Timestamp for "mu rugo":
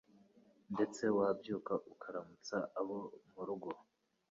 3.33-3.69